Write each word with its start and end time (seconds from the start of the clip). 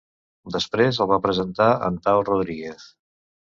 Després 0.55 0.99
els 1.05 1.11
va 1.11 1.19
presentar 1.27 1.69
en 1.91 2.01
Tao 2.09 2.25
Rodríguez. 2.33 2.91